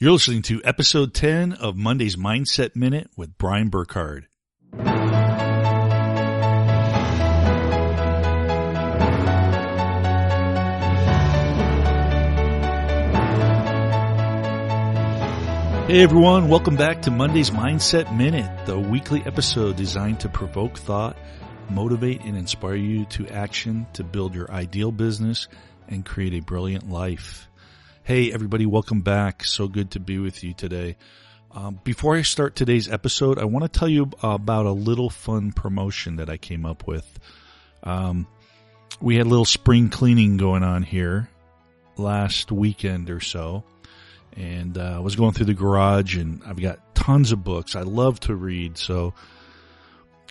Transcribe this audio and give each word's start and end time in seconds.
You're 0.00 0.12
listening 0.12 0.42
to 0.42 0.62
episode 0.62 1.12
10 1.12 1.54
of 1.54 1.74
Monday's 1.74 2.14
Mindset 2.14 2.76
Minute 2.76 3.10
with 3.16 3.36
Brian 3.36 3.68
Burkhard. 3.68 4.28
Hey 15.88 16.00
everyone, 16.00 16.48
welcome 16.48 16.76
back 16.76 17.02
to 17.02 17.10
Monday's 17.10 17.50
Mindset 17.50 18.16
Minute, 18.16 18.66
the 18.66 18.78
weekly 18.78 19.24
episode 19.26 19.74
designed 19.74 20.20
to 20.20 20.28
provoke 20.28 20.78
thought, 20.78 21.16
motivate 21.70 22.22
and 22.22 22.36
inspire 22.36 22.76
you 22.76 23.04
to 23.06 23.26
action 23.26 23.84
to 23.94 24.04
build 24.04 24.36
your 24.36 24.48
ideal 24.48 24.92
business 24.92 25.48
and 25.88 26.06
create 26.06 26.34
a 26.34 26.40
brilliant 26.40 26.88
life. 26.88 27.48
Hey 28.08 28.32
everybody, 28.32 28.64
welcome 28.64 29.02
back. 29.02 29.44
So 29.44 29.68
good 29.68 29.90
to 29.90 30.00
be 30.00 30.18
with 30.18 30.42
you 30.42 30.54
today. 30.54 30.96
Um, 31.50 31.78
before 31.84 32.16
I 32.16 32.22
start 32.22 32.56
today's 32.56 32.88
episode, 32.88 33.38
I 33.38 33.44
want 33.44 33.70
to 33.70 33.78
tell 33.78 33.86
you 33.86 34.10
about 34.22 34.64
a 34.64 34.72
little 34.72 35.10
fun 35.10 35.52
promotion 35.52 36.16
that 36.16 36.30
I 36.30 36.38
came 36.38 36.64
up 36.64 36.86
with. 36.86 37.06
Um, 37.82 38.26
we 38.98 39.16
had 39.16 39.26
a 39.26 39.28
little 39.28 39.44
spring 39.44 39.90
cleaning 39.90 40.38
going 40.38 40.62
on 40.62 40.84
here 40.84 41.28
last 41.98 42.50
weekend 42.50 43.10
or 43.10 43.20
so 43.20 43.62
and 44.32 44.78
uh, 44.78 44.94
I 44.96 45.00
was 45.00 45.14
going 45.14 45.34
through 45.34 45.44
the 45.44 45.52
garage 45.52 46.16
and 46.16 46.40
I've 46.46 46.62
got 46.62 46.94
tons 46.94 47.32
of 47.32 47.44
books. 47.44 47.76
I 47.76 47.82
love 47.82 48.20
to 48.20 48.34
read, 48.34 48.78
so 48.78 49.12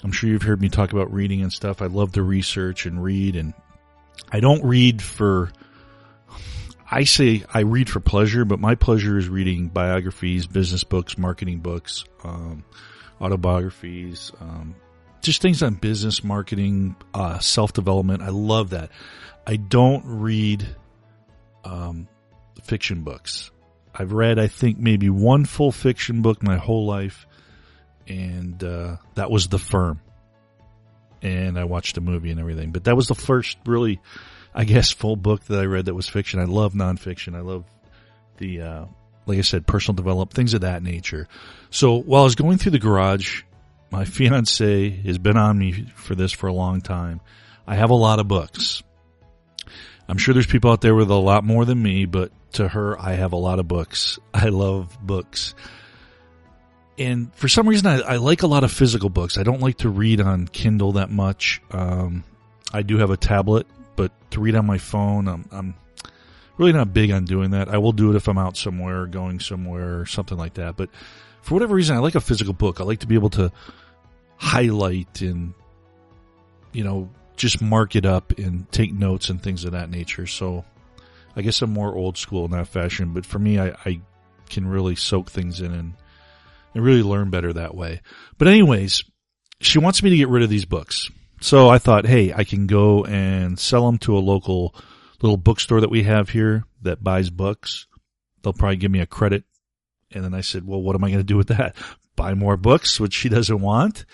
I'm 0.03 0.11
sure 0.11 0.31
you've 0.31 0.41
heard 0.41 0.61
me 0.61 0.69
talk 0.69 0.93
about 0.93 1.13
reading 1.13 1.43
and 1.43 1.53
stuff. 1.53 1.83
I 1.83 1.85
love 1.85 2.13
to 2.13 2.23
research 2.23 2.87
and 2.87 3.03
read 3.03 3.35
and 3.35 3.53
I 4.31 4.39
don't 4.39 4.63
read 4.63 4.99
for 4.99 5.51
I 6.89 7.03
say 7.03 7.43
I 7.53 7.61
read 7.61 7.89
for 7.89 7.99
pleasure, 7.99 8.45
but 8.45 8.59
my 8.59 8.75
pleasure 8.75 9.17
is 9.17 9.27
reading 9.27 9.67
biographies, 9.67 10.47
business 10.47 10.83
books, 10.83 11.17
marketing 11.17 11.59
books, 11.59 12.05
um, 12.23 12.63
autobiographies, 13.19 14.31
um, 14.39 14.75
just 15.21 15.41
things 15.41 15.61
on 15.61 15.73
business, 15.75 16.23
marketing, 16.23 16.95
uh, 17.13 17.39
self 17.39 17.73
development. 17.73 18.21
I 18.21 18.29
love 18.29 18.69
that. 18.69 18.91
I 19.45 19.57
don't 19.57 20.03
read 20.05 20.65
um, 21.65 22.07
fiction 22.63 23.03
books. 23.03 23.51
I've 23.93 24.13
read, 24.13 24.39
I 24.39 24.47
think, 24.47 24.77
maybe 24.77 25.09
one 25.09 25.45
full 25.45 25.71
fiction 25.71 26.21
book 26.21 26.41
my 26.41 26.57
whole 26.57 26.85
life, 26.85 27.27
and 28.07 28.63
uh, 28.63 28.97
that 29.15 29.29
was 29.29 29.47
The 29.47 29.59
Firm. 29.59 29.99
And 31.21 31.57
I 31.59 31.63
watched 31.63 31.97
a 31.97 32.01
movie 32.01 32.29
and 32.29 32.39
everything, 32.39 32.71
but 32.71 32.85
that 32.85 32.95
was 32.95 33.07
the 33.07 33.15
first 33.15 33.57
really, 33.65 33.99
I 34.57 34.63
guess, 34.63 34.91
full 34.91 35.15
book 35.15 35.43
that 35.45 35.59
I 35.59 35.65
read 35.65 35.85
that 35.85 35.93
was 35.93 36.09
fiction. 36.09 36.39
I 36.39 36.45
love 36.45 36.73
nonfiction. 36.73 37.35
I 37.35 37.41
love 37.41 37.63
the, 38.37 38.61
uh, 38.61 38.85
like 39.27 39.37
I 39.37 39.41
said, 39.41 39.67
personal 39.67 39.95
development, 39.95 40.33
things 40.33 40.55
of 40.55 40.61
that 40.61 40.81
nature. 40.81 41.27
So 41.69 41.97
while 41.97 42.21
I 42.21 42.23
was 42.23 42.33
going 42.33 42.57
through 42.57 42.71
the 42.71 42.79
garage, 42.79 43.43
my 43.91 44.03
fiance 44.03 44.89
has 44.89 45.19
been 45.19 45.37
on 45.37 45.59
me 45.59 45.85
for 45.93 46.15
this 46.15 46.31
for 46.31 46.47
a 46.47 46.53
long 46.53 46.81
time. 46.81 47.21
I 47.67 47.75
have 47.75 47.91
a 47.91 47.95
lot 47.95 48.17
of 48.17 48.27
books. 48.27 48.81
I'm 50.09 50.17
sure 50.17 50.33
there's 50.33 50.47
people 50.47 50.71
out 50.71 50.81
there 50.81 50.95
with 50.95 51.11
a 51.11 51.15
lot 51.15 51.43
more 51.43 51.63
than 51.63 51.79
me, 51.79 52.05
but 52.05 52.31
to 52.53 52.67
her, 52.67 52.99
I 52.99 53.13
have 53.13 53.33
a 53.33 53.37
lot 53.37 53.59
of 53.59 53.67
books. 53.67 54.17
I 54.33 54.49
love 54.49 54.97
books. 54.99 55.53
And 56.97 57.31
for 57.35 57.47
some 57.47 57.69
reason, 57.69 57.85
I, 57.85 57.99
I 57.99 58.15
like 58.15 58.41
a 58.41 58.47
lot 58.47 58.63
of 58.63 58.71
physical 58.71 59.09
books. 59.09 59.37
I 59.37 59.43
don't 59.43 59.61
like 59.61 59.77
to 59.79 59.89
read 59.89 60.19
on 60.19 60.47
Kindle 60.47 60.93
that 60.93 61.11
much. 61.11 61.61
Um, 61.69 62.23
I 62.73 62.81
do 62.81 62.97
have 62.97 63.11
a 63.11 63.17
tablet, 63.17 63.67
but 63.97 64.13
to 64.31 64.39
read 64.39 64.55
on 64.55 64.65
my 64.65 64.77
phone, 64.77 65.27
I'm, 65.27 65.45
I'm 65.51 65.75
really 66.57 66.71
not 66.71 66.93
big 66.93 67.11
on 67.11 67.25
doing 67.25 67.51
that. 67.51 67.67
I 67.67 67.79
will 67.79 67.91
do 67.91 68.11
it 68.11 68.15
if 68.15 68.29
I'm 68.29 68.37
out 68.37 68.55
somewhere, 68.55 69.05
going 69.05 69.41
somewhere, 69.41 69.99
or 69.99 70.05
something 70.05 70.37
like 70.37 70.53
that. 70.53 70.77
But 70.77 70.89
for 71.41 71.53
whatever 71.53 71.75
reason, 71.75 71.97
I 71.97 71.99
like 71.99 72.15
a 72.15 72.21
physical 72.21 72.53
book. 72.53 72.79
I 72.79 72.85
like 72.85 72.99
to 72.99 73.07
be 73.07 73.15
able 73.15 73.31
to 73.31 73.51
highlight 74.37 75.21
and, 75.21 75.53
you 76.71 76.85
know, 76.85 77.09
just 77.35 77.61
mark 77.61 77.95
it 77.95 78.05
up 78.05 78.37
and 78.37 78.71
take 78.71 78.93
notes 78.93 79.29
and 79.29 79.41
things 79.41 79.65
of 79.65 79.73
that 79.73 79.89
nature. 79.89 80.27
So 80.27 80.63
I 81.35 81.41
guess 81.41 81.61
I'm 81.61 81.71
more 81.71 81.93
old 81.93 82.17
school 82.17 82.45
in 82.45 82.51
that 82.51 82.67
fashion, 82.67 83.13
but 83.13 83.25
for 83.25 83.39
me, 83.39 83.59
I, 83.59 83.75
I 83.85 84.01
can 84.49 84.67
really 84.67 84.95
soak 84.95 85.29
things 85.29 85.61
in 85.61 85.73
and, 85.73 85.93
and 86.73 86.83
really 86.83 87.03
learn 87.03 87.29
better 87.29 87.53
that 87.53 87.75
way. 87.75 88.01
But 88.37 88.47
anyways, 88.47 89.03
she 89.59 89.79
wants 89.79 90.01
me 90.01 90.09
to 90.11 90.17
get 90.17 90.29
rid 90.29 90.43
of 90.43 90.49
these 90.49 90.65
books. 90.65 91.09
So 91.39 91.69
I 91.69 91.77
thought, 91.77 92.05
hey, 92.05 92.33
I 92.33 92.43
can 92.43 92.67
go 92.67 93.05
and 93.05 93.59
sell 93.59 93.85
them 93.85 93.97
to 93.99 94.17
a 94.17 94.19
local 94.19 94.73
little 95.21 95.37
bookstore 95.37 95.81
that 95.81 95.89
we 95.89 96.03
have 96.03 96.29
here 96.29 96.63
that 96.81 97.03
buys 97.03 97.29
books. 97.29 97.87
They'll 98.41 98.53
probably 98.53 98.77
give 98.77 98.91
me 98.91 98.99
a 98.99 99.05
credit. 99.05 99.43
And 100.11 100.23
then 100.23 100.33
I 100.33 100.41
said, 100.41 100.65
well, 100.65 100.81
what 100.81 100.95
am 100.95 101.03
I 101.03 101.09
going 101.09 101.19
to 101.19 101.23
do 101.23 101.37
with 101.37 101.49
that? 101.49 101.75
Buy 102.15 102.33
more 102.33 102.57
books, 102.57 102.99
which 102.99 103.13
she 103.13 103.29
doesn't 103.29 103.61
want. 103.61 104.05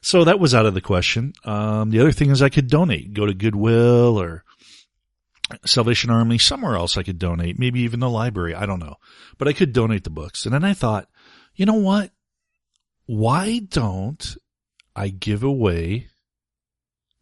So 0.00 0.24
that 0.24 0.40
was 0.40 0.54
out 0.54 0.64
of 0.64 0.72
the 0.72 0.80
question. 0.80 1.34
Um, 1.44 1.90
the 1.90 2.00
other 2.00 2.12
thing 2.12 2.30
is 2.30 2.40
I 2.40 2.48
could 2.48 2.68
donate, 2.68 3.12
go 3.12 3.26
to 3.26 3.34
Goodwill 3.34 4.18
or 4.18 4.44
Salvation 5.66 6.10
Army, 6.10 6.38
somewhere 6.38 6.76
else 6.76 6.96
I 6.96 7.02
could 7.02 7.18
donate, 7.18 7.58
maybe 7.58 7.80
even 7.80 8.00
the 8.00 8.08
library. 8.08 8.54
I 8.54 8.64
don't 8.64 8.78
know, 8.78 8.96
but 9.36 9.48
I 9.48 9.52
could 9.52 9.74
donate 9.74 10.04
the 10.04 10.10
books. 10.10 10.46
And 10.46 10.54
then 10.54 10.64
I 10.64 10.72
thought, 10.72 11.08
you 11.54 11.66
know 11.66 11.74
what? 11.74 12.12
Why 13.04 13.58
don't 13.58 14.36
I 14.96 15.08
give 15.08 15.42
away 15.42 16.08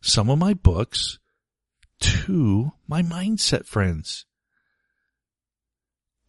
some 0.00 0.30
of 0.30 0.38
my 0.38 0.54
books 0.54 1.18
to 2.00 2.72
my 2.86 3.02
mindset 3.02 3.66
friends? 3.66 4.24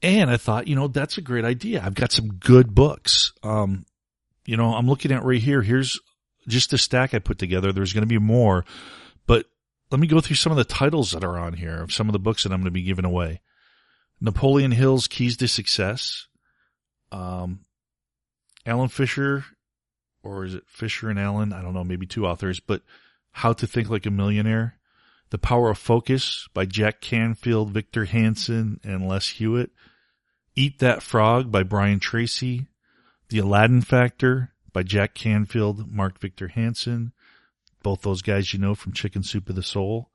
And 0.01 0.29
I 0.29 0.37
thought, 0.37 0.67
you 0.67 0.75
know, 0.75 0.87
that's 0.87 1.17
a 1.17 1.21
great 1.21 1.43
idea. 1.43 1.81
I've 1.83 1.95
got 1.95 2.11
some 2.11 2.35
good 2.35 2.73
books. 2.73 3.33
Um, 3.43 3.85
you 4.45 4.55
know, 4.55 4.73
I'm 4.73 4.87
looking 4.87 5.11
at 5.11 5.23
right 5.23 5.41
here. 5.41 5.61
Here's 5.61 5.99
just 6.47 6.73
a 6.73 6.77
stack 6.77 7.13
I 7.13 7.19
put 7.19 7.37
together. 7.37 7.71
There's 7.71 7.93
going 7.93 8.03
to 8.03 8.07
be 8.07 8.17
more, 8.17 8.65
but 9.27 9.45
let 9.91 9.99
me 9.99 10.07
go 10.07 10.21
through 10.21 10.37
some 10.37 10.51
of 10.51 10.57
the 10.57 10.63
titles 10.63 11.11
that 11.11 11.23
are 11.23 11.37
on 11.37 11.53
here 11.53 11.81
of 11.81 11.93
some 11.93 12.07
of 12.07 12.13
the 12.13 12.19
books 12.19 12.43
that 12.43 12.53
I'm 12.53 12.59
going 12.59 12.65
to 12.65 12.71
be 12.71 12.83
giving 12.83 13.05
away. 13.05 13.41
Napoleon 14.21 14.71
Hill's 14.71 15.07
Keys 15.07 15.37
to 15.37 15.47
Success. 15.47 16.27
Um, 17.11 17.61
Alan 18.65 18.89
Fisher, 18.89 19.45
or 20.23 20.45
is 20.45 20.53
it 20.53 20.63
Fisher 20.67 21.09
and 21.09 21.19
Allen? 21.19 21.53
I 21.53 21.61
don't 21.61 21.73
know, 21.73 21.83
maybe 21.83 22.05
two 22.05 22.25
authors, 22.25 22.59
but 22.59 22.81
How 23.31 23.53
to 23.53 23.67
Think 23.67 23.89
Like 23.89 24.05
a 24.05 24.11
Millionaire. 24.11 24.75
The 25.29 25.37
Power 25.37 25.69
of 25.69 25.77
Focus 25.77 26.47
by 26.53 26.65
Jack 26.65 27.01
Canfield, 27.01 27.71
Victor 27.71 28.05
Hansen, 28.05 28.79
and 28.83 29.07
Les 29.07 29.29
Hewitt. 29.29 29.71
Eat 30.55 30.79
That 30.79 31.03
Frog 31.03 31.51
by 31.51 31.63
Brian 31.63 31.99
Tracy. 31.99 32.67
The 33.29 33.39
Aladdin 33.39 33.81
Factor 33.81 34.53
by 34.73 34.83
Jack 34.83 35.13
Canfield, 35.13 35.91
Mark 35.91 36.19
Victor 36.19 36.47
Hansen 36.47 37.13
both 37.83 38.01
those 38.01 38.21
guys 38.21 38.53
you 38.53 38.59
know 38.59 38.75
from 38.75 38.93
Chicken 38.93 39.23
Soup 39.23 39.49
of 39.49 39.55
the 39.55 39.63
Soul. 39.63 40.09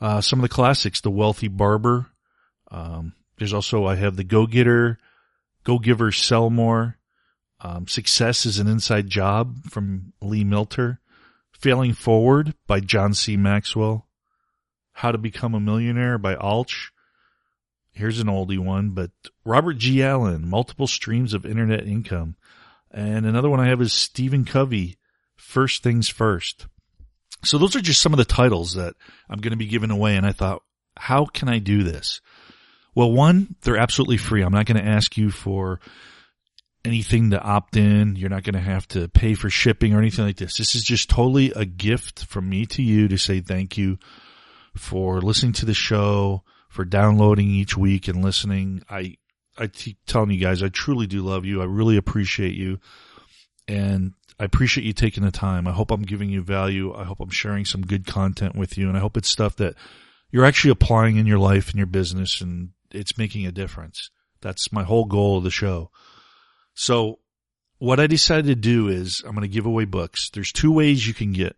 Uh, 0.00 0.20
some 0.20 0.38
of 0.38 0.42
the 0.42 0.54
classics, 0.54 1.00
The 1.00 1.10
Wealthy 1.10 1.48
Barber. 1.48 2.06
Um, 2.70 3.14
there's 3.38 3.54
also, 3.54 3.86
I 3.86 3.94
have 3.96 4.16
The 4.16 4.24
Go 4.24 4.46
Getter, 4.46 4.98
Go 5.64 5.78
Giver 5.78 6.12
Sell 6.12 6.50
More. 6.50 6.98
Um, 7.60 7.88
Success 7.88 8.44
is 8.44 8.58
an 8.58 8.66
Inside 8.66 9.08
Job 9.08 9.64
from 9.70 10.12
Lee 10.20 10.44
Milteer. 10.44 10.98
Failing 11.58 11.94
Forward 11.94 12.54
by 12.66 12.80
John 12.80 13.14
C. 13.14 13.36
Maxwell. 13.36 14.06
How 14.92 15.12
to 15.12 15.18
Become 15.18 15.54
a 15.54 15.60
Millionaire 15.60 16.18
by 16.18 16.34
Alch. 16.36 16.90
Here's 17.92 18.20
an 18.20 18.26
oldie 18.26 18.58
one, 18.58 18.90
but 18.90 19.10
Robert 19.44 19.78
G. 19.78 20.02
Allen, 20.02 20.48
Multiple 20.48 20.86
Streams 20.86 21.32
of 21.32 21.46
Internet 21.46 21.86
Income. 21.86 22.36
And 22.90 23.24
another 23.24 23.48
one 23.48 23.60
I 23.60 23.68
have 23.68 23.80
is 23.80 23.92
Stephen 23.92 24.44
Covey, 24.44 24.96
First 25.34 25.82
Things 25.82 26.08
First. 26.08 26.66
So 27.42 27.58
those 27.58 27.74
are 27.74 27.80
just 27.80 28.02
some 28.02 28.12
of 28.12 28.18
the 28.18 28.24
titles 28.24 28.74
that 28.74 28.94
I'm 29.28 29.40
going 29.40 29.52
to 29.52 29.56
be 29.56 29.66
giving 29.66 29.90
away. 29.90 30.16
And 30.16 30.26
I 30.26 30.32
thought, 30.32 30.62
how 30.96 31.24
can 31.24 31.48
I 31.48 31.58
do 31.58 31.82
this? 31.82 32.20
Well, 32.94 33.12
one, 33.12 33.56
they're 33.62 33.76
absolutely 33.76 34.16
free. 34.18 34.42
I'm 34.42 34.52
not 34.52 34.66
going 34.66 34.82
to 34.82 34.88
ask 34.88 35.16
you 35.16 35.30
for 35.30 35.80
anything 36.86 37.30
to 37.30 37.40
opt 37.40 37.76
in. 37.76 38.16
You're 38.16 38.30
not 38.30 38.44
going 38.44 38.54
to 38.54 38.60
have 38.60 38.86
to 38.88 39.08
pay 39.08 39.34
for 39.34 39.50
shipping 39.50 39.94
or 39.94 39.98
anything 39.98 40.24
like 40.24 40.36
this. 40.36 40.56
This 40.56 40.74
is 40.74 40.82
just 40.82 41.10
totally 41.10 41.52
a 41.54 41.64
gift 41.64 42.24
from 42.24 42.48
me 42.48 42.66
to 42.66 42.82
you 42.82 43.08
to 43.08 43.18
say 43.18 43.40
thank 43.40 43.76
you 43.76 43.98
for 44.76 45.20
listening 45.20 45.52
to 45.54 45.66
the 45.66 45.74
show, 45.74 46.42
for 46.68 46.84
downloading 46.84 47.50
each 47.50 47.76
week 47.76 48.08
and 48.08 48.22
listening. 48.22 48.82
I, 48.88 49.16
I 49.58 49.66
keep 49.68 49.98
telling 50.06 50.30
you 50.30 50.40
guys, 50.40 50.62
I 50.62 50.68
truly 50.68 51.06
do 51.06 51.22
love 51.22 51.44
you. 51.44 51.60
I 51.62 51.64
really 51.64 51.96
appreciate 51.96 52.54
you. 52.54 52.78
And 53.68 54.12
I 54.38 54.44
appreciate 54.44 54.84
you 54.84 54.92
taking 54.92 55.24
the 55.24 55.30
time. 55.30 55.66
I 55.66 55.72
hope 55.72 55.90
I'm 55.90 56.02
giving 56.02 56.30
you 56.30 56.42
value. 56.42 56.94
I 56.94 57.04
hope 57.04 57.20
I'm 57.20 57.30
sharing 57.30 57.64
some 57.64 57.82
good 57.82 58.06
content 58.06 58.54
with 58.54 58.78
you. 58.78 58.88
And 58.88 58.96
I 58.96 59.00
hope 59.00 59.16
it's 59.16 59.28
stuff 59.28 59.56
that 59.56 59.74
you're 60.30 60.44
actually 60.44 60.70
applying 60.70 61.16
in 61.16 61.26
your 61.26 61.38
life 61.38 61.70
and 61.70 61.76
your 61.76 61.86
business 61.86 62.40
and 62.40 62.70
it's 62.92 63.18
making 63.18 63.46
a 63.46 63.52
difference. 63.52 64.10
That's 64.40 64.72
my 64.72 64.84
whole 64.84 65.06
goal 65.06 65.38
of 65.38 65.44
the 65.44 65.50
show. 65.50 65.90
So 66.76 67.18
what 67.78 67.98
I 67.98 68.06
decided 68.06 68.46
to 68.46 68.54
do 68.54 68.88
is 68.88 69.22
I'm 69.26 69.34
going 69.34 69.48
to 69.48 69.52
give 69.52 69.66
away 69.66 69.86
books. 69.86 70.30
There's 70.30 70.52
two 70.52 70.70
ways 70.70 71.08
you 71.08 71.14
can 71.14 71.32
get 71.32 71.56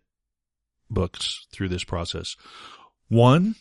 books 0.89 1.45
through 1.51 1.69
this 1.69 1.83
process. 1.83 2.35
One, 3.09 3.55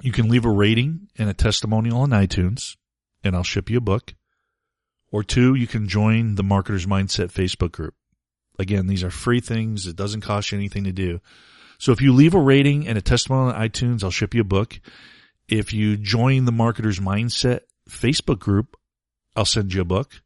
you 0.00 0.12
can 0.12 0.28
leave 0.28 0.46
a 0.46 0.50
rating 0.50 1.08
and 1.16 1.28
a 1.28 1.34
testimonial 1.34 2.00
on 2.00 2.10
iTunes 2.10 2.76
and 3.22 3.36
I'll 3.36 3.44
ship 3.44 3.68
you 3.68 3.78
a 3.78 3.82
book. 3.82 4.14
Or 5.12 5.22
two, 5.22 5.54
you 5.54 5.66
can 5.66 5.88
join 5.88 6.34
the 6.34 6.42
Marketer's 6.42 6.86
Mindset 6.86 7.32
Facebook 7.32 7.72
group. 7.72 7.94
Again, 8.58 8.86
these 8.86 9.04
are 9.04 9.10
free 9.10 9.40
things. 9.40 9.86
It 9.86 9.96
doesn't 9.96 10.22
cost 10.22 10.52
you 10.52 10.58
anything 10.58 10.84
to 10.84 10.92
do. 10.92 11.20
So 11.78 11.92
if 11.92 12.00
you 12.00 12.12
leave 12.12 12.34
a 12.34 12.40
rating 12.40 12.88
and 12.88 12.96
a 12.96 13.02
testimonial 13.02 13.54
on 13.54 13.68
iTunes, 13.68 14.02
I'll 14.02 14.10
ship 14.10 14.34
you 14.34 14.40
a 14.40 14.44
book. 14.44 14.80
If 15.48 15.72
you 15.72 15.96
join 15.96 16.44
the 16.44 16.52
Marketer's 16.52 16.98
Mindset 16.98 17.60
Facebook 17.88 18.38
group, 18.38 18.76
I'll 19.36 19.44
send 19.44 19.74
you 19.74 19.82
a 19.82 19.86
book. 19.86 20.22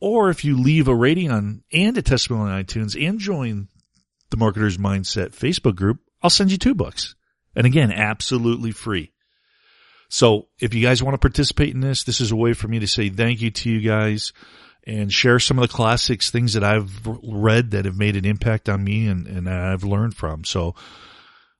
Or 0.00 0.30
if 0.30 0.44
you 0.44 0.60
leave 0.60 0.88
a 0.88 0.94
rating 0.94 1.30
on 1.30 1.62
and 1.72 1.96
a 1.96 2.02
testimonial 2.02 2.54
on 2.54 2.64
iTunes 2.64 3.00
and 3.02 3.18
join 3.18 3.68
the 4.30 4.36
Marketer's 4.36 4.78
Mindset 4.78 5.30
Facebook 5.30 5.76
group, 5.76 6.00
I'll 6.22 6.30
send 6.30 6.50
you 6.50 6.58
two 6.58 6.74
books. 6.74 7.14
And 7.54 7.66
again, 7.66 7.90
absolutely 7.90 8.72
free. 8.72 9.12
So 10.08 10.48
if 10.60 10.74
you 10.74 10.82
guys 10.82 11.02
want 11.02 11.14
to 11.14 11.18
participate 11.18 11.74
in 11.74 11.80
this, 11.80 12.04
this 12.04 12.20
is 12.20 12.30
a 12.30 12.36
way 12.36 12.52
for 12.52 12.68
me 12.68 12.78
to 12.80 12.86
say 12.86 13.08
thank 13.08 13.40
you 13.40 13.50
to 13.50 13.70
you 13.70 13.80
guys 13.80 14.32
and 14.86 15.12
share 15.12 15.40
some 15.40 15.58
of 15.58 15.62
the 15.68 15.74
classics, 15.74 16.30
things 16.30 16.52
that 16.52 16.62
I've 16.62 17.06
read 17.22 17.72
that 17.72 17.86
have 17.86 17.96
made 17.96 18.16
an 18.16 18.24
impact 18.24 18.68
on 18.68 18.84
me 18.84 19.08
and, 19.08 19.26
and 19.26 19.48
I've 19.48 19.82
learned 19.82 20.14
from. 20.14 20.44
So 20.44 20.76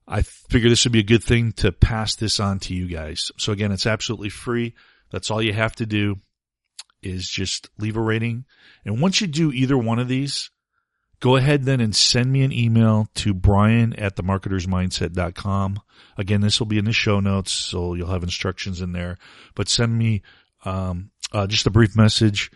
I 0.07 0.23
figure 0.23 0.69
this 0.69 0.85
would 0.85 0.93
be 0.93 1.01
a 1.01 1.05
good 1.05 1.25
thing 1.25 1.53
to 1.55 1.73
pass 1.73 2.15
this 2.15 2.39
on 2.39 2.61
to 2.61 2.75
you 2.75 2.87
guys. 2.87 3.33
So 3.39 3.53
again, 3.53 3.73
it's 3.73 3.87
absolutely 3.87 4.29
free. 4.29 4.75
That's 5.11 5.31
all 5.31 5.43
you 5.43 5.53
have 5.53 5.75
to 5.77 5.87
do 5.87 6.17
is 7.07 7.29
just 7.29 7.71
leave 7.79 7.97
a 7.97 8.01
rating. 8.01 8.45
And 8.85 9.01
once 9.01 9.21
you 9.21 9.27
do 9.27 9.53
either 9.53 9.79
one 9.79 9.99
of 9.99 10.09
these, 10.09 10.51
go 11.21 11.37
ahead 11.37 11.65
then 11.65 11.81
and 11.81 11.95
send 11.95 12.33
me 12.33 12.43
an 12.43 12.53
email 12.53 13.09
to 13.15 13.33
brian 13.33 13.93
at 13.95 14.17
themarketersmindset.com. 14.17 15.81
Again, 16.19 16.41
this 16.41 16.59
will 16.59 16.67
be 16.67 16.79
in 16.79 16.85
the 16.85 16.93
show 16.93 17.21
notes, 17.21 17.53
so 17.53 17.95
you'll 17.95 18.11
have 18.11 18.23
instructions 18.23 18.81
in 18.81 18.93
there. 18.93 19.19
But 19.55 19.69
send 19.69 19.97
me 19.97 20.23
um, 20.65 21.11
uh, 21.33 21.47
just 21.47 21.67
a 21.67 21.71
brief 21.71 21.97
message 21.97 22.51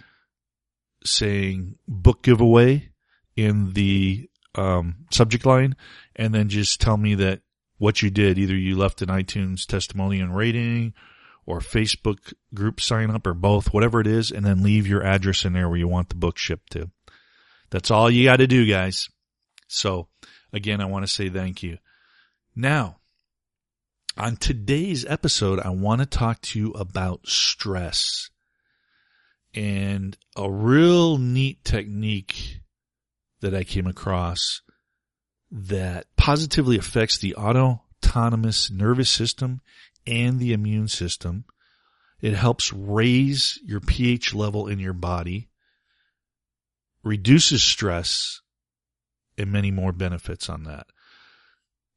saying 1.05 1.77
book 1.89 2.23
giveaway 2.23 2.91
in 3.37 3.73
the 3.73 4.29
um, 4.55 5.07
subject 5.11 5.47
line, 5.47 5.77
and 6.17 6.35
then 6.35 6.49
just 6.49 6.81
tell 6.81 6.97
me 6.97 7.15
that 7.15 7.41
what 7.79 8.03
you 8.03 8.11
did. 8.11 8.39
Either 8.39 8.57
you 8.57 8.77
left 8.77 9.01
an 9.01 9.09
iTunes 9.09 9.65
testimony 9.65 10.21
and 10.21 10.37
rating, 10.37 10.93
or 11.51 11.61
Facebook 11.61 12.33
group 12.55 12.81
sign 12.81 13.11
up, 13.11 13.27
or 13.27 13.35
both, 13.35 13.73
whatever 13.73 14.01
it 14.01 14.07
is, 14.07 14.31
and 14.31 14.45
then 14.45 14.63
leave 14.63 14.87
your 14.87 15.03
address 15.03 15.45
in 15.45 15.53
there 15.53 15.69
where 15.69 15.79
you 15.79 15.89
want 15.89 16.09
the 16.09 16.15
book 16.15 16.39
shipped 16.39 16.73
to. 16.73 16.91
That's 17.71 17.91
all 17.91 18.11
you 18.11 18.25
got 18.25 18.37
to 18.37 18.47
do, 18.47 18.67
guys. 18.67 19.09
So 19.69 20.09
again, 20.53 20.81
I 20.81 20.87
want 20.87 21.05
to 21.05 21.13
say 21.13 21.29
thank 21.29 21.63
you. 21.63 21.79
Now, 22.57 22.97
on 24.17 24.37
today's 24.37 25.07
episode, 25.07 25.61
I 25.61 25.71
want 25.71 26.01
to 26.01 26.07
talk 26.07 26.41
to 26.43 26.59
you 26.59 26.73
about 26.73 27.27
stress 27.27 28.31
and 29.55 30.17
a 30.37 30.51
real 30.51 31.19
neat 31.19 31.65
technique 31.65 32.61
that 33.41 33.55
I 33.55 33.65
came 33.65 33.87
across 33.87 34.63
that 35.51 36.07
positively 36.17 36.77
affects 36.77 37.19
the 37.19 37.35
autonomous 37.35 38.71
nervous 38.71 39.11
system 39.11 39.61
and 40.07 40.39
the 40.39 40.53
immune 40.53 40.89
system. 40.89 41.45
It 42.21 42.35
helps 42.35 42.73
raise 42.73 43.59
your 43.65 43.81
pH 43.81 44.35
level 44.35 44.67
in 44.67 44.79
your 44.79 44.93
body 44.93 45.51
reduces 47.03 47.63
stress 47.63 48.41
and 49.39 49.51
many 49.51 49.71
more 49.71 49.93
benefits 49.93 50.49
on 50.49 50.65
that. 50.65 50.87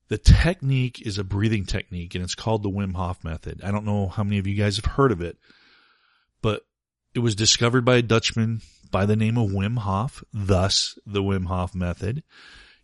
The 0.08 0.18
technique 0.18 1.06
is 1.06 1.18
a 1.18 1.24
breathing 1.24 1.66
technique 1.66 2.16
and 2.16 2.24
it's 2.24 2.36
called 2.36 2.64
the 2.64 2.70
Wim 2.70 2.96
Hof 2.96 3.24
method. 3.24 3.62
I 3.64 3.72
don't 3.72 3.86
know 3.86 4.08
how 4.08 4.24
many 4.24 4.38
of 4.38 4.48
you 4.48 4.56
guys 4.56 4.76
have 4.78 4.86
heard 4.86 5.12
of 5.12 5.22
it, 5.22 5.38
but 6.42 6.62
it 7.14 7.20
was 7.20 7.36
discovered 7.36 7.86
by 7.86 7.98
a 7.98 8.02
Dutchman 8.02 8.62
by 8.92 9.06
the 9.06 9.16
name 9.16 9.38
of 9.38 9.50
Wim 9.50 9.80
Hof, 9.80 10.24
thus 10.32 10.98
the 11.06 11.24
Wim 11.24 11.48
Hof 11.48 11.74
method. 11.74 12.24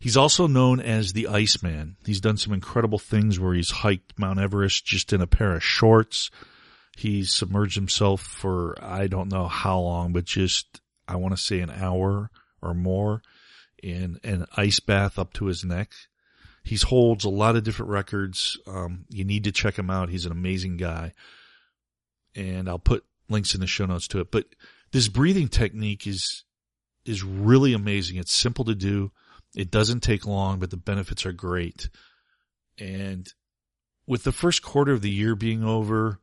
He's 0.00 0.16
also 0.16 0.46
known 0.46 0.80
as 0.80 1.12
the 1.12 1.28
Iceman. 1.28 1.96
He's 2.06 2.20
done 2.20 2.38
some 2.38 2.54
incredible 2.54 2.98
things 2.98 3.38
where 3.38 3.52
he's 3.52 3.70
hiked 3.70 4.18
Mount 4.18 4.40
Everest 4.40 4.86
just 4.86 5.12
in 5.12 5.20
a 5.20 5.26
pair 5.26 5.54
of 5.54 5.62
shorts. 5.62 6.30
He's 6.96 7.32
submerged 7.32 7.76
himself 7.76 8.22
for 8.22 8.76
I 8.82 9.08
don't 9.08 9.30
know 9.30 9.46
how 9.46 9.78
long, 9.78 10.14
but 10.14 10.24
just 10.24 10.80
I 11.06 11.16
want 11.16 11.36
to 11.36 11.42
say 11.42 11.60
an 11.60 11.70
hour 11.70 12.30
or 12.62 12.72
more 12.72 13.22
in 13.82 14.18
an 14.24 14.46
ice 14.56 14.80
bath 14.80 15.18
up 15.18 15.34
to 15.34 15.46
his 15.46 15.64
neck. 15.64 15.90
He 16.62 16.76
holds 16.76 17.24
a 17.24 17.30
lot 17.30 17.56
of 17.56 17.64
different 17.64 17.90
records. 17.90 18.58
Um, 18.66 19.04
you 19.10 19.24
need 19.24 19.44
to 19.44 19.52
check 19.52 19.78
him 19.78 19.90
out. 19.90 20.08
He's 20.08 20.26
an 20.26 20.32
amazing 20.32 20.78
guy. 20.78 21.12
And 22.34 22.68
I'll 22.68 22.78
put 22.78 23.04
links 23.28 23.54
in 23.54 23.60
the 23.60 23.66
show 23.66 23.86
notes 23.86 24.08
to 24.08 24.20
it. 24.20 24.30
But 24.30 24.46
this 24.92 25.08
breathing 25.08 25.48
technique 25.48 26.06
is, 26.06 26.44
is 27.04 27.22
really 27.22 27.74
amazing. 27.74 28.16
It's 28.16 28.32
simple 28.32 28.64
to 28.66 28.74
do. 28.74 29.10
It 29.54 29.70
doesn't 29.70 30.00
take 30.00 30.26
long, 30.26 30.58
but 30.58 30.70
the 30.70 30.76
benefits 30.76 31.26
are 31.26 31.32
great. 31.32 31.88
And 32.78 33.26
with 34.06 34.24
the 34.24 34.32
first 34.32 34.62
quarter 34.62 34.92
of 34.92 35.02
the 35.02 35.10
year 35.10 35.34
being 35.34 35.64
over, 35.64 36.20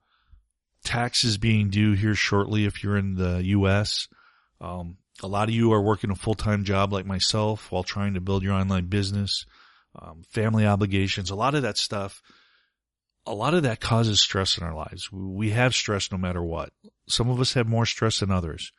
taxes 0.83 1.37
being 1.37 1.69
due 1.69 1.93
here 1.93 2.15
shortly 2.15 2.65
if 2.65 2.83
you're 2.83 2.97
in 2.97 3.15
the 3.15 3.41
U.S., 3.43 4.07
um, 4.61 4.97
a 5.21 5.27
lot 5.27 5.49
of 5.49 5.55
you 5.55 5.73
are 5.73 5.81
working 5.81 6.11
a 6.11 6.15
full-time 6.15 6.63
job 6.63 6.93
like 6.93 7.05
myself 7.05 7.71
while 7.71 7.83
trying 7.83 8.13
to 8.13 8.21
build 8.21 8.43
your 8.43 8.53
online 8.53 8.85
business, 8.85 9.45
um, 9.95 10.23
family 10.29 10.65
obligations, 10.65 11.29
a 11.29 11.35
lot 11.35 11.55
of 11.55 11.63
that 11.63 11.77
stuff. 11.77 12.21
A 13.25 13.33
lot 13.33 13.53
of 13.53 13.63
that 13.63 13.81
causes 13.81 14.21
stress 14.21 14.57
in 14.57 14.63
our 14.63 14.73
lives. 14.73 15.11
We 15.11 15.49
have 15.49 15.75
stress 15.75 16.11
no 16.11 16.17
matter 16.17 16.41
what. 16.41 16.69
Some 17.09 17.29
of 17.29 17.41
us 17.41 17.53
have 17.53 17.67
more 17.67 17.85
stress 17.85 18.19
than 18.19 18.31
others. 18.31 18.71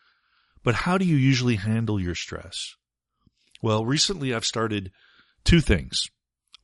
But 0.62 0.74
how 0.74 0.96
do 0.96 1.04
you 1.04 1.16
usually 1.16 1.56
handle 1.56 2.00
your 2.00 2.14
stress? 2.14 2.74
Well, 3.60 3.84
recently 3.84 4.34
I've 4.34 4.44
started 4.44 4.93
two 5.44 5.60
things. 5.60 6.08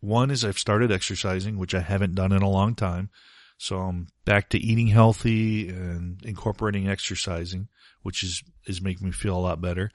One 0.01 0.31
is 0.31 0.45
I've 0.45 0.59
started 0.59 0.93
exercising, 0.93 1.59
which 1.59 1.75
I 1.75 1.81
haven't 1.81 2.15
done 2.15 2.33
in 2.33 2.43
a 2.43 2.49
long 2.49 2.75
time. 2.75 3.11
So 3.57 3.79
I'm 3.79 4.09
back 4.25 4.51
to 4.51 4.59
eating 4.59 4.89
healthy 4.89 5.69
and 5.69 6.21
incorporating 6.25 6.89
exercising, 6.89 7.69
which 8.03 8.23
is, 8.23 8.43
is 8.67 8.83
making 8.83 9.07
me 9.07 9.13
feel 9.13 9.37
a 9.37 9.41
lot 9.41 9.61
better. 9.61 9.91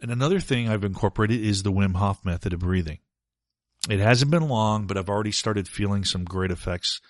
And 0.00 0.10
another 0.10 0.40
thing 0.40 0.68
I've 0.68 0.84
incorporated 0.84 1.40
is 1.40 1.62
the 1.62 1.72
Wim 1.72 1.96
Hof 1.96 2.24
method 2.24 2.52
of 2.52 2.60
breathing. 2.60 2.98
It 3.88 3.98
hasn't 3.98 4.30
been 4.30 4.48
long, 4.48 4.86
but 4.86 4.96
I've 4.96 5.08
already 5.08 5.32
started 5.32 5.66
feeling 5.66 6.04
some 6.04 6.24
great 6.24 6.50
effects 6.50 7.00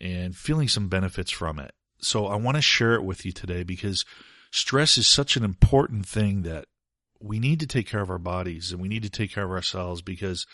and 0.00 0.34
feeling 0.34 0.68
some 0.68 0.88
benefits 0.88 1.30
from 1.30 1.58
it. 1.58 1.72
So 2.00 2.26
I 2.26 2.36
want 2.36 2.56
to 2.56 2.62
share 2.62 2.94
it 2.94 3.04
with 3.04 3.24
you 3.24 3.32
today 3.32 3.62
because 3.62 4.04
stress 4.50 4.98
is 4.98 5.06
such 5.06 5.36
an 5.36 5.44
important 5.44 6.06
thing 6.06 6.42
that 6.42 6.66
we 7.20 7.38
need 7.38 7.60
to 7.60 7.66
take 7.66 7.88
care 7.88 8.00
of 8.00 8.10
our 8.10 8.18
bodies 8.18 8.72
and 8.72 8.80
we 8.80 8.88
need 8.88 9.02
to 9.02 9.10
take 9.10 9.32
care 9.32 9.44
of 9.44 9.50
ourselves 9.50 10.02
because 10.02 10.46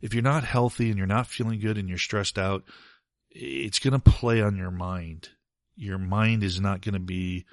if 0.00 0.14
you're 0.14 0.22
not 0.22 0.44
healthy 0.44 0.88
and 0.88 0.98
you're 0.98 1.06
not 1.06 1.26
feeling 1.26 1.60
good 1.60 1.76
and 1.76 1.88
you're 1.88 1.98
stressed 1.98 2.38
out, 2.38 2.64
it's 3.30 3.78
going 3.78 3.92
to 3.92 4.10
play 4.10 4.40
on 4.40 4.56
your 4.56 4.70
mind. 4.70 5.28
Your 5.76 5.98
mind 5.98 6.42
is 6.42 6.60
not 6.60 6.80
going 6.80 6.94
to 6.94 7.00
be 7.00 7.44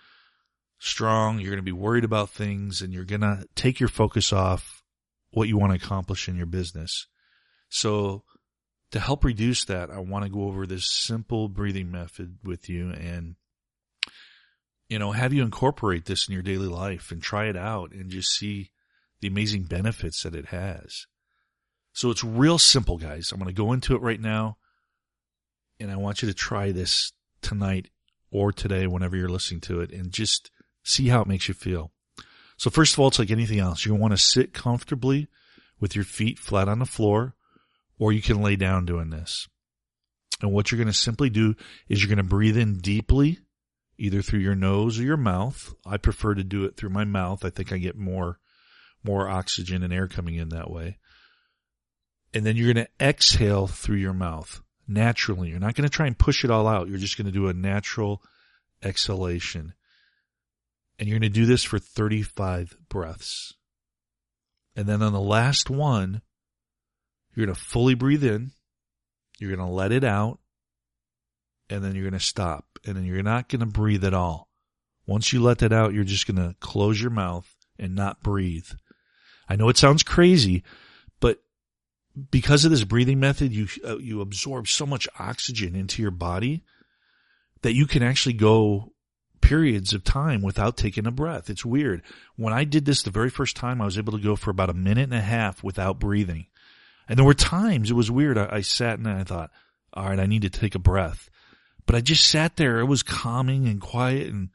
strong. 0.79 1.39
You're 1.39 1.51
going 1.51 1.57
to 1.57 1.63
be 1.63 1.71
worried 1.71 2.03
about 2.03 2.29
things 2.29 2.81
and 2.81 2.93
you're 2.93 3.05
going 3.05 3.21
to 3.21 3.45
take 3.55 3.79
your 3.79 3.89
focus 3.89 4.31
off 4.31 4.83
what 5.31 5.47
you 5.47 5.57
want 5.57 5.77
to 5.77 5.85
accomplish 5.85 6.27
in 6.27 6.35
your 6.35 6.45
business. 6.45 7.07
So 7.69 8.23
to 8.91 8.99
help 8.99 9.25
reduce 9.25 9.65
that, 9.65 9.89
I 9.89 9.99
want 9.99 10.23
to 10.23 10.31
go 10.31 10.43
over 10.43 10.65
this 10.65 10.89
simple 10.89 11.49
breathing 11.49 11.91
method 11.91 12.37
with 12.43 12.69
you 12.69 12.91
and 12.91 13.35
you 14.89 14.99
know, 14.99 15.11
have 15.11 15.33
you 15.33 15.43
incorporate 15.43 16.05
this 16.05 16.27
in 16.27 16.33
your 16.33 16.43
daily 16.43 16.67
life 16.67 17.11
and 17.11 17.21
try 17.21 17.45
it 17.45 17.57
out 17.57 17.91
and 17.91 18.09
just 18.09 18.29
see 18.29 18.71
the 19.21 19.27
amazing 19.27 19.63
benefits 19.63 20.23
that 20.23 20.35
it 20.35 20.47
has. 20.47 21.07
So 21.93 22.11
it's 22.11 22.23
real 22.23 22.57
simple, 22.57 22.97
guys. 22.97 23.31
I'm 23.31 23.39
going 23.39 23.53
to 23.53 23.61
go 23.61 23.73
into 23.73 23.95
it 23.95 24.01
right 24.01 24.19
now 24.19 24.57
and 25.79 25.91
I 25.91 25.95
want 25.95 26.21
you 26.21 26.27
to 26.27 26.33
try 26.33 26.71
this 26.71 27.11
tonight 27.41 27.89
or 28.31 28.51
today 28.51 28.87
whenever 28.87 29.15
you're 29.15 29.29
listening 29.29 29.61
to 29.61 29.81
it 29.81 29.91
and 29.91 30.11
just 30.11 30.51
see 30.83 31.07
how 31.07 31.21
it 31.21 31.27
makes 31.27 31.47
you 31.47 31.53
feel. 31.53 31.91
So 32.57 32.69
first 32.69 32.93
of 32.93 32.99
all, 32.99 33.07
it's 33.07 33.19
like 33.19 33.31
anything 33.31 33.59
else. 33.59 33.85
You 33.85 33.95
want 33.95 34.11
to 34.11 34.17
sit 34.17 34.53
comfortably 34.53 35.27
with 35.79 35.95
your 35.95 36.05
feet 36.05 36.39
flat 36.39 36.67
on 36.67 36.79
the 36.79 36.85
floor 36.85 37.35
or 37.99 38.11
you 38.11 38.21
can 38.21 38.41
lay 38.41 38.55
down 38.55 38.85
doing 38.85 39.09
this. 39.09 39.47
And 40.41 40.51
what 40.51 40.71
you're 40.71 40.77
going 40.77 40.87
to 40.87 40.93
simply 40.93 41.31
do 41.31 41.55
is 41.89 42.01
you're 42.01 42.13
going 42.13 42.17
to 42.17 42.23
breathe 42.23 42.57
in 42.57 42.77
deeply, 42.77 43.39
either 43.97 44.21
through 44.21 44.39
your 44.39 44.55
nose 44.55 44.99
or 44.99 45.03
your 45.03 45.17
mouth. 45.17 45.73
I 45.85 45.97
prefer 45.97 46.35
to 46.35 46.43
do 46.43 46.65
it 46.65 46.77
through 46.77 46.89
my 46.89 47.05
mouth. 47.05 47.43
I 47.43 47.49
think 47.49 47.71
I 47.71 47.77
get 47.77 47.97
more, 47.97 48.39
more 49.03 49.27
oxygen 49.27 49.83
and 49.83 49.93
air 49.93 50.07
coming 50.07 50.35
in 50.35 50.49
that 50.49 50.69
way. 50.69 50.97
And 52.33 52.45
then 52.45 52.55
you're 52.55 52.73
going 52.73 52.85
to 52.85 53.05
exhale 53.05 53.67
through 53.67 53.97
your 53.97 54.13
mouth 54.13 54.61
naturally. 54.87 55.49
You're 55.49 55.59
not 55.59 55.75
going 55.75 55.89
to 55.89 55.95
try 55.95 56.07
and 56.07 56.17
push 56.17 56.43
it 56.43 56.51
all 56.51 56.67
out. 56.67 56.87
You're 56.87 56.97
just 56.97 57.17
going 57.17 57.25
to 57.25 57.31
do 57.31 57.47
a 57.47 57.53
natural 57.53 58.21
exhalation. 58.83 59.73
And 60.99 61.07
you're 61.07 61.19
going 61.19 61.31
to 61.31 61.39
do 61.39 61.45
this 61.45 61.63
for 61.63 61.79
35 61.79 62.77
breaths. 62.89 63.53
And 64.75 64.87
then 64.87 65.01
on 65.01 65.13
the 65.13 65.19
last 65.19 65.69
one, 65.69 66.21
you're 67.33 67.45
going 67.47 67.55
to 67.55 67.61
fully 67.61 67.95
breathe 67.95 68.23
in. 68.23 68.51
You're 69.39 69.55
going 69.55 69.67
to 69.67 69.73
let 69.73 69.91
it 69.91 70.03
out. 70.03 70.39
And 71.69 71.83
then 71.83 71.95
you're 71.95 72.03
going 72.03 72.19
to 72.19 72.19
stop. 72.19 72.66
And 72.85 72.95
then 72.95 73.05
you're 73.05 73.23
not 73.23 73.49
going 73.49 73.59
to 73.59 73.65
breathe 73.65 74.03
at 74.03 74.13
all. 74.13 74.49
Once 75.05 75.31
you 75.31 75.41
let 75.41 75.59
that 75.59 75.71
out, 75.71 75.93
you're 75.93 76.03
just 76.03 76.27
going 76.27 76.37
to 76.37 76.55
close 76.59 76.99
your 77.01 77.11
mouth 77.11 77.55
and 77.79 77.95
not 77.95 78.21
breathe. 78.21 78.67
I 79.47 79.55
know 79.55 79.69
it 79.69 79.77
sounds 79.77 80.03
crazy, 80.03 80.63
but 81.19 81.39
because 82.29 82.65
of 82.65 82.71
this 82.71 82.83
breathing 82.83 83.19
method, 83.19 83.53
you, 83.53 83.67
uh, 83.85 83.97
you 83.97 84.21
absorb 84.21 84.67
so 84.67 84.85
much 84.85 85.07
oxygen 85.17 85.75
into 85.75 86.01
your 86.01 86.11
body 86.11 86.63
that 87.61 87.73
you 87.73 87.87
can 87.87 88.03
actually 88.03 88.33
go 88.33 88.91
periods 89.39 89.93
of 89.93 90.03
time 90.03 90.41
without 90.41 90.75
taking 90.75 91.07
a 91.07 91.11
breath. 91.11 91.49
It's 91.49 91.65
weird. 91.65 92.01
When 92.35 92.53
I 92.53 92.65
did 92.65 92.85
this 92.85 93.01
the 93.01 93.11
very 93.11 93.29
first 93.29 93.55
time, 93.55 93.81
I 93.81 93.85
was 93.85 93.97
able 93.97 94.13
to 94.13 94.23
go 94.23 94.35
for 94.35 94.51
about 94.51 94.69
a 94.69 94.73
minute 94.73 95.03
and 95.03 95.13
a 95.13 95.21
half 95.21 95.63
without 95.63 95.99
breathing. 95.99 96.47
And 97.07 97.17
there 97.17 97.25
were 97.25 97.33
times 97.33 97.89
it 97.89 97.95
was 97.95 98.11
weird. 98.11 98.37
I, 98.37 98.49
I 98.51 98.61
sat 98.61 98.99
and 98.99 99.07
I 99.07 99.23
thought, 99.23 99.51
all 99.93 100.09
right, 100.09 100.19
I 100.19 100.25
need 100.25 100.41
to 100.41 100.49
take 100.49 100.75
a 100.75 100.79
breath. 100.79 101.29
But 101.87 101.95
I 101.95 102.01
just 102.01 102.29
sat 102.29 102.57
there. 102.57 102.79
It 102.79 102.85
was 102.85 103.01
calming 103.01 103.67
and 103.67 103.81
quiet. 103.81 104.27
And 104.27 104.49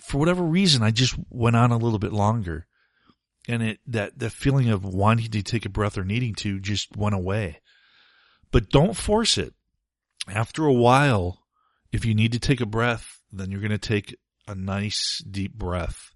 for 0.00 0.18
whatever 0.18 0.42
reason, 0.42 0.82
I 0.82 0.90
just 0.90 1.14
went 1.30 1.54
on 1.54 1.70
a 1.70 1.76
little 1.76 2.00
bit 2.00 2.12
longer. 2.12 2.66
And 3.46 3.62
it, 3.62 3.78
that, 3.86 4.18
the 4.18 4.30
feeling 4.30 4.68
of 4.70 4.84
wanting 4.84 5.30
to 5.30 5.42
take 5.42 5.64
a 5.64 5.70
breath 5.70 5.96
or 5.96 6.04
needing 6.04 6.34
to 6.36 6.58
just 6.58 6.96
went 6.96 7.14
away. 7.14 7.60
But 8.50 8.70
don't 8.70 8.96
force 8.96 9.38
it. 9.38 9.54
After 10.26 10.64
a 10.64 10.72
while, 10.72 11.44
if 11.92 12.04
you 12.04 12.14
need 12.14 12.32
to 12.32 12.40
take 12.40 12.60
a 12.60 12.66
breath, 12.66 13.20
then 13.30 13.52
you're 13.52 13.60
going 13.60 13.70
to 13.70 13.78
take 13.78 14.16
a 14.48 14.56
nice 14.56 15.22
deep 15.30 15.54
breath 15.54 16.15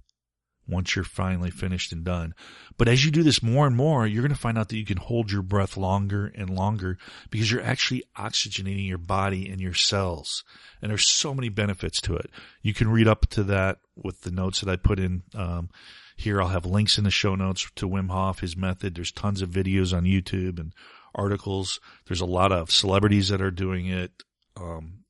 once 0.69 0.95
you're 0.95 1.05
finally 1.05 1.51
finished 1.51 1.93
and 1.93 2.05
done. 2.05 2.35
But 2.77 2.89
as 2.89 3.05
you 3.05 3.11
do 3.11 3.23
this 3.23 3.43
more 3.43 3.67
and 3.67 3.77
more, 3.77 4.07
you're 4.07 4.23
going 4.23 4.35
to 4.35 4.39
find 4.39 4.59
out 4.59 4.69
that 4.69 4.77
you 4.77 4.85
can 4.85 4.97
hold 4.97 5.31
your 5.31 5.43
breath 5.43 5.77
longer 5.77 6.33
and 6.35 6.51
longer 6.51 6.99
because 7.31 7.51
you're 7.51 7.63
actually 7.63 8.05
oxygenating 8.17 8.87
your 8.87 8.99
body 8.99 9.49
and 9.49 9.61
your 9.61 9.75
cells. 9.75 10.45
And 10.81 10.91
there's 10.91 11.09
so 11.09 11.35
many 11.35 11.49
benefits 11.49 12.01
to 12.03 12.17
it. 12.17 12.31
You 12.63 12.75
can 12.75 12.91
read 12.91 13.09
up 13.09 13.27
to 13.31 13.43
that 13.45 13.79
with 13.97 14.23
the 14.23 14.31
notes 14.31 14.61
that 14.61 14.71
I 14.71 14.77
put 14.77 14.99
in. 14.99 15.23
Um, 15.35 15.71
here 16.17 16.41
I'll 16.41 16.49
have 16.49 16.67
links 16.67 16.99
in 16.99 17.05
the 17.05 17.11
show 17.11 17.35
notes 17.35 17.69
to 17.77 17.89
Wim 17.89 18.11
Hof, 18.11 18.41
his 18.41 18.57
method. 18.57 18.95
There's 18.95 19.13
tons 19.13 19.43
of 19.43 19.51
videos 19.51 19.97
on 19.97 20.05
YouTube 20.05 20.59
and 20.59 20.73
articles. 21.15 21.81
There's 22.07 22.21
a 22.21 22.27
lot 22.27 22.53
of 22.53 22.71
celebrities 22.71 23.29
that 23.29 23.43
are 23.43 23.51
doing 23.51 23.87
it. 23.87 24.13
Um, 24.57 25.05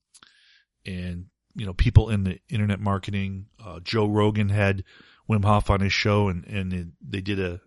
and 0.86 1.26
you 1.54 1.66
know, 1.66 1.74
people 1.74 2.10
in 2.10 2.24
the 2.24 2.38
internet 2.48 2.80
marketing. 2.80 3.46
Uh, 3.64 3.80
Joe 3.80 4.06
Rogan 4.06 4.48
had 4.48 4.84
Wim 5.30 5.44
Hof 5.44 5.70
on 5.70 5.80
his 5.80 5.92
show, 5.92 6.28
and 6.28 6.44
and 6.46 6.72
it, 6.72 6.86
they 7.00 7.20
did 7.20 7.38
a, 7.38 7.60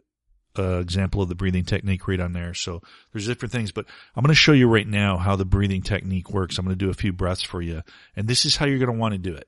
a, 0.56 0.80
example 0.80 1.22
of 1.22 1.30
the 1.30 1.36
breathing 1.36 1.64
technique 1.64 2.08
right 2.08 2.20
on 2.20 2.34
there. 2.34 2.54
So 2.54 2.82
there's 3.12 3.28
different 3.28 3.52
things, 3.52 3.72
but 3.72 3.86
I'm 4.16 4.24
going 4.24 4.30
to 4.30 4.36
show 4.36 4.52
you 4.52 4.68
right 4.68 4.88
now 4.88 5.18
how 5.18 5.36
the 5.36 5.46
breathing 5.46 5.82
technique 5.82 6.30
works. 6.30 6.58
I'm 6.58 6.66
going 6.66 6.78
to 6.78 6.86
do 6.86 6.92
a 6.92 6.96
few 6.96 7.14
breaths 7.14 7.44
for 7.44 7.62
you, 7.62 7.82
and 8.16 8.28
this 8.28 8.46
is 8.46 8.58
how 8.58 8.66
you're 8.66 8.80
going 8.80 8.94
to 8.94 9.00
want 9.00 9.14
to 9.14 9.18
do 9.20 9.36
it. 9.36 9.48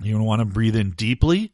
You're 0.00 0.14
going 0.14 0.24
to 0.24 0.28
want 0.28 0.40
to 0.40 0.46
breathe 0.46 0.76
in 0.76 0.90
deeply, 0.90 1.52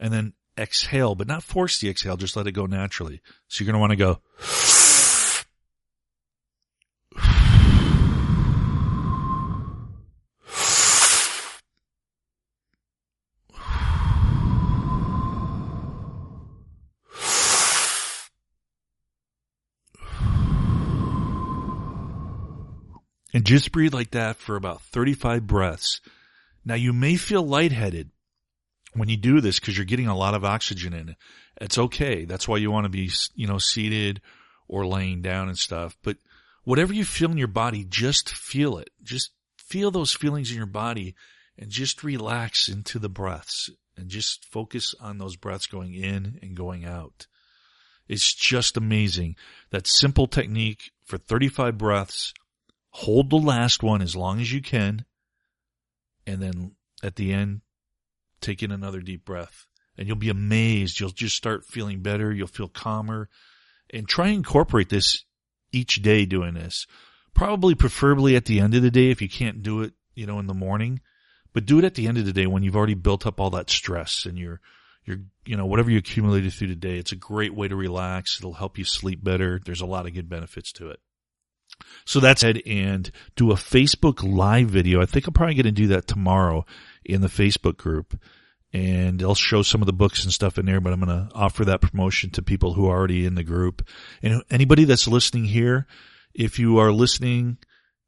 and 0.00 0.12
then 0.12 0.32
exhale, 0.58 1.14
but 1.14 1.28
not 1.28 1.42
force 1.42 1.78
the 1.78 1.88
exhale. 1.88 2.16
Just 2.16 2.36
let 2.36 2.46
it 2.46 2.52
go 2.52 2.66
naturally. 2.66 3.22
So 3.48 3.62
you're 3.62 3.72
going 3.72 3.74
to 3.74 3.80
want 3.80 3.90
to 3.92 3.96
go. 3.96 4.20
And 23.32 23.44
just 23.44 23.72
breathe 23.72 23.94
like 23.94 24.10
that 24.10 24.36
for 24.36 24.56
about 24.56 24.82
35 24.82 25.46
breaths. 25.46 26.00
Now 26.64 26.74
you 26.74 26.92
may 26.92 27.16
feel 27.16 27.42
lightheaded 27.42 28.10
when 28.94 29.08
you 29.08 29.16
do 29.16 29.40
this 29.40 29.58
because 29.58 29.76
you're 29.76 29.86
getting 29.86 30.08
a 30.08 30.16
lot 30.16 30.34
of 30.34 30.44
oxygen 30.44 30.92
in. 30.92 31.10
it. 31.10 31.16
It's 31.60 31.78
okay. 31.78 32.24
That's 32.24 32.46
why 32.46 32.58
you 32.58 32.70
want 32.70 32.84
to 32.84 32.90
be, 32.90 33.10
you 33.34 33.46
know, 33.46 33.58
seated 33.58 34.20
or 34.68 34.86
laying 34.86 35.22
down 35.22 35.48
and 35.48 35.58
stuff. 35.58 35.96
But 36.02 36.18
whatever 36.64 36.92
you 36.92 37.04
feel 37.04 37.30
in 37.30 37.38
your 37.38 37.48
body, 37.48 37.84
just 37.84 38.30
feel 38.30 38.78
it. 38.78 38.90
Just 39.02 39.30
feel 39.56 39.90
those 39.90 40.12
feelings 40.12 40.50
in 40.50 40.56
your 40.56 40.66
body 40.66 41.14
and 41.58 41.70
just 41.70 42.02
relax 42.02 42.68
into 42.68 42.98
the 42.98 43.08
breaths 43.08 43.70
and 43.96 44.08
just 44.08 44.44
focus 44.50 44.94
on 45.00 45.18
those 45.18 45.36
breaths 45.36 45.66
going 45.66 45.94
in 45.94 46.38
and 46.42 46.56
going 46.56 46.84
out. 46.84 47.26
It's 48.08 48.34
just 48.34 48.76
amazing. 48.76 49.36
That 49.70 49.86
simple 49.86 50.26
technique 50.26 50.90
for 51.04 51.18
35 51.18 51.78
breaths 51.78 52.34
hold 52.92 53.30
the 53.30 53.36
last 53.36 53.82
one 53.82 54.02
as 54.02 54.14
long 54.14 54.40
as 54.40 54.52
you 54.52 54.62
can, 54.62 55.04
and 56.26 56.40
then 56.40 56.72
at 57.02 57.16
the 57.16 57.32
end, 57.32 57.62
take 58.40 58.62
in 58.62 58.70
another 58.70 59.00
deep 59.00 59.24
breath. 59.24 59.66
And 59.98 60.06
you'll 60.06 60.16
be 60.16 60.30
amazed. 60.30 61.00
You'll 61.00 61.10
just 61.10 61.36
start 61.36 61.66
feeling 61.66 62.00
better. 62.00 62.32
You'll 62.32 62.46
feel 62.46 62.68
calmer. 62.68 63.28
And 63.90 64.08
try 64.08 64.28
and 64.28 64.36
incorporate 64.36 64.88
this 64.88 65.24
each 65.70 65.96
day 65.96 66.24
doing 66.24 66.54
this. 66.54 66.86
Probably 67.34 67.74
preferably 67.74 68.36
at 68.36 68.46
the 68.46 68.60
end 68.60 68.74
of 68.74 68.82
the 68.82 68.90
day 68.90 69.10
if 69.10 69.20
you 69.20 69.28
can't 69.28 69.62
do 69.62 69.82
it, 69.82 69.92
you 70.14 70.26
know, 70.26 70.38
in 70.38 70.46
the 70.46 70.54
morning. 70.54 71.00
But 71.52 71.66
do 71.66 71.78
it 71.78 71.84
at 71.84 71.94
the 71.94 72.06
end 72.06 72.16
of 72.16 72.24
the 72.24 72.32
day 72.32 72.46
when 72.46 72.62
you've 72.62 72.76
already 72.76 72.94
built 72.94 73.26
up 73.26 73.38
all 73.38 73.50
that 73.50 73.68
stress 73.68 74.24
and 74.24 74.38
you're, 74.38 74.60
you're, 75.04 75.18
you 75.44 75.56
know, 75.56 75.66
whatever 75.66 75.90
you 75.90 75.98
accumulated 75.98 76.52
through 76.52 76.68
the 76.68 76.74
day. 76.74 76.96
It's 76.96 77.12
a 77.12 77.16
great 77.16 77.54
way 77.54 77.68
to 77.68 77.76
relax. 77.76 78.38
It'll 78.38 78.54
help 78.54 78.78
you 78.78 78.84
sleep 78.84 79.22
better. 79.22 79.60
There's 79.62 79.82
a 79.82 79.86
lot 79.86 80.06
of 80.06 80.14
good 80.14 80.28
benefits 80.30 80.72
to 80.72 80.88
it. 80.88 81.00
So 82.04 82.20
that's 82.20 82.42
it 82.42 82.66
and 82.66 83.10
do 83.36 83.52
a 83.52 83.56
Facebook 83.56 84.22
live 84.22 84.68
video. 84.68 85.00
I 85.00 85.06
think 85.06 85.26
I'm 85.26 85.34
probably 85.34 85.54
going 85.54 85.66
to 85.66 85.72
do 85.72 85.88
that 85.88 86.06
tomorrow 86.06 86.66
in 87.04 87.20
the 87.20 87.28
Facebook 87.28 87.76
group 87.76 88.18
and 88.72 89.22
I'll 89.22 89.34
show 89.34 89.62
some 89.62 89.82
of 89.82 89.86
the 89.86 89.92
books 89.92 90.24
and 90.24 90.32
stuff 90.32 90.58
in 90.58 90.64
there, 90.66 90.80
but 90.80 90.92
I'm 90.92 91.00
going 91.00 91.28
to 91.28 91.34
offer 91.34 91.66
that 91.66 91.82
promotion 91.82 92.30
to 92.30 92.42
people 92.42 92.72
who 92.72 92.88
are 92.88 92.96
already 92.96 93.26
in 93.26 93.34
the 93.34 93.44
group. 93.44 93.86
And 94.22 94.42
anybody 94.50 94.84
that's 94.84 95.06
listening 95.06 95.44
here, 95.44 95.86
if 96.32 96.58
you 96.58 96.78
are 96.78 96.90
listening, 96.90 97.58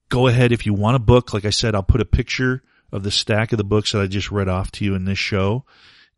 go 0.09 0.27
ahead. 0.27 0.53
If 0.53 0.65
you 0.65 0.73
want 0.73 0.97
a 0.97 1.01
book, 1.01 1.35
like 1.35 1.45
I 1.45 1.51
said, 1.51 1.75
I'll 1.75 1.83
put 1.83 2.01
a 2.01 2.07
picture 2.07 2.63
of 2.91 3.03
the 3.03 3.11
stack 3.11 3.53
of 3.53 3.59
the 3.59 3.65
books 3.65 3.93
that 3.93 4.01
I 4.01 4.07
just 4.07 4.31
read 4.31 4.49
off 4.49 4.71
to 4.73 4.85
you 4.85 4.95
in 4.95 5.05
this 5.05 5.19
show 5.19 5.67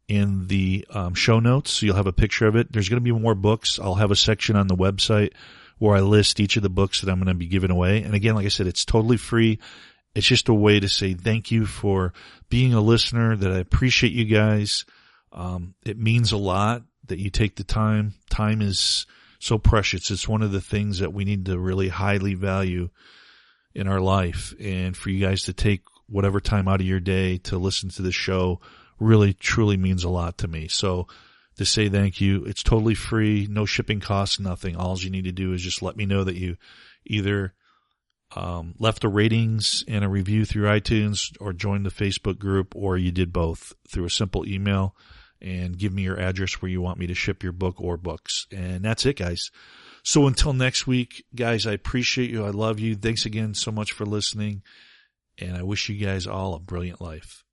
in 0.06 0.46
the 0.46 0.86
um, 0.90 1.14
show 1.14 1.40
notes. 1.40 1.72
So 1.72 1.86
you'll 1.86 1.96
have 1.96 2.06
a 2.06 2.12
picture 2.12 2.46
of 2.46 2.54
it. 2.54 2.70
There's 2.70 2.88
going 2.88 3.02
to 3.02 3.12
be 3.12 3.18
more 3.18 3.34
books. 3.34 3.80
I'll 3.80 3.96
have 3.96 4.12
a 4.12 4.16
section 4.16 4.54
on 4.54 4.68
the 4.68 4.76
website 4.76 5.32
where 5.78 5.96
I 5.96 6.00
list 6.00 6.40
each 6.40 6.56
of 6.56 6.62
the 6.62 6.70
books 6.70 7.00
that 7.00 7.10
I'm 7.10 7.18
going 7.18 7.26
to 7.28 7.34
be 7.34 7.46
giving 7.46 7.70
away. 7.70 8.02
And 8.02 8.14
again, 8.14 8.34
like 8.34 8.46
I 8.46 8.50
said, 8.50 8.66
it's 8.66 8.84
totally 8.84 9.16
free. 9.16 9.58
It's 10.14 10.26
just 10.26 10.48
a 10.48 10.54
way 10.54 10.80
to 10.80 10.88
say 10.88 11.12
thank 11.12 11.50
you 11.50 11.66
for 11.66 12.14
being 12.48 12.72
a 12.72 12.80
listener, 12.80 13.36
that 13.36 13.52
I 13.52 13.58
appreciate 13.58 14.12
you 14.12 14.24
guys. 14.24 14.86
Um, 15.32 15.74
it 15.84 15.98
means 15.98 16.32
a 16.32 16.38
lot 16.38 16.82
that 17.08 17.18
you 17.18 17.28
take 17.28 17.56
the 17.56 17.64
time. 17.64 18.14
Time 18.30 18.62
is 18.62 19.06
so 19.38 19.58
precious. 19.58 20.10
It's 20.10 20.26
one 20.26 20.42
of 20.42 20.52
the 20.52 20.60
things 20.60 21.00
that 21.00 21.12
we 21.12 21.24
need 21.24 21.44
to 21.46 21.58
really 21.58 21.88
highly 21.88 22.34
value 22.34 22.88
in 23.74 23.86
our 23.88 24.00
life. 24.00 24.54
And 24.58 24.96
for 24.96 25.10
you 25.10 25.24
guys 25.24 25.42
to 25.44 25.52
take 25.52 25.82
whatever 26.08 26.40
time 26.40 26.68
out 26.68 26.80
of 26.80 26.86
your 26.86 27.00
day 27.00 27.36
to 27.38 27.58
listen 27.58 27.90
to 27.90 28.02
the 28.02 28.12
show 28.12 28.60
really 28.98 29.34
truly 29.34 29.76
means 29.76 30.04
a 30.04 30.08
lot 30.08 30.38
to 30.38 30.48
me. 30.48 30.68
So 30.68 31.08
to 31.56 31.64
say 31.64 31.88
thank 31.88 32.20
you. 32.20 32.44
It's 32.44 32.62
totally 32.62 32.94
free, 32.94 33.46
no 33.50 33.64
shipping 33.64 34.00
costs, 34.00 34.38
nothing. 34.38 34.76
All 34.76 34.98
you 34.98 35.10
need 35.10 35.24
to 35.24 35.32
do 35.32 35.52
is 35.52 35.62
just 35.62 35.82
let 35.82 35.96
me 35.96 36.06
know 36.06 36.24
that 36.24 36.36
you 36.36 36.56
either 37.06 37.54
um, 38.34 38.74
left 38.78 39.02
the 39.02 39.08
ratings 39.08 39.84
and 39.88 40.04
a 40.04 40.08
review 40.08 40.44
through 40.44 40.68
iTunes 40.68 41.20
or 41.40 41.52
joined 41.52 41.86
the 41.86 41.90
Facebook 41.90 42.38
group 42.38 42.74
or 42.74 42.96
you 42.96 43.12
did 43.12 43.32
both 43.32 43.72
through 43.88 44.04
a 44.04 44.10
simple 44.10 44.46
email 44.46 44.94
and 45.40 45.78
give 45.78 45.92
me 45.92 46.02
your 46.02 46.18
address 46.18 46.54
where 46.54 46.70
you 46.70 46.80
want 46.80 46.98
me 46.98 47.06
to 47.06 47.14
ship 47.14 47.42
your 47.42 47.52
book 47.52 47.80
or 47.80 47.96
books. 47.96 48.46
And 48.50 48.84
that's 48.84 49.06
it, 49.06 49.18
guys. 49.18 49.50
So 50.02 50.26
until 50.26 50.52
next 50.52 50.86
week, 50.86 51.24
guys, 51.34 51.66
I 51.66 51.72
appreciate 51.72 52.30
you. 52.30 52.44
I 52.44 52.50
love 52.50 52.80
you. 52.80 52.94
Thanks 52.94 53.26
again 53.26 53.54
so 53.54 53.70
much 53.70 53.92
for 53.92 54.06
listening. 54.06 54.62
And 55.38 55.56
I 55.56 55.62
wish 55.62 55.88
you 55.88 56.04
guys 56.04 56.26
all 56.26 56.54
a 56.54 56.58
brilliant 56.58 57.00
life. 57.00 57.45